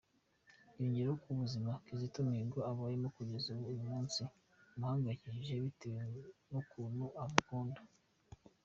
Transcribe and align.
Yongeyeho 0.77 1.15
ko 1.21 1.27
ubuzima 1.35 1.69
Kizito 1.85 2.19
Mihigo 2.29 2.59
abayemo 2.71 3.07
kugeza 3.17 3.49
uyu 3.71 3.81
munsi 3.89 4.19
bumuhangayikishije 4.69 5.53
bitewe 5.65 6.03
n’ukuntu 6.49 7.03
amukunda. 7.23 7.81